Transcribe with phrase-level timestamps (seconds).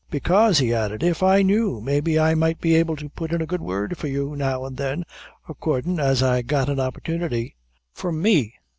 [0.09, 3.45] "Bekaise," he added, "if I knew, maybe I might be able to put in a
[3.45, 5.05] good word for you, now and then,
[5.47, 7.55] accordin' as I got an opportunity."
[7.93, 8.55] "For me!"